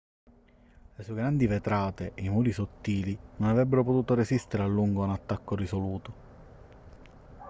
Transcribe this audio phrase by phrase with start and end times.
[0.95, 5.05] le sue grandi vetrate e i muri sottili non avrebbero potuto resistere a lungo a
[5.05, 6.13] un attacco risoluto